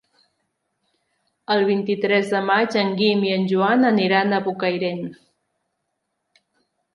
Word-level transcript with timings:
El 1.55 1.65
vint-i-tres 1.67 2.31
de 2.35 2.39
maig 2.47 2.77
en 2.85 2.89
Guim 3.01 3.21
i 3.27 3.35
en 3.35 3.45
Joan 3.53 3.89
aniran 3.91 4.39
a 4.39 4.41
Bocairent. 4.49 5.05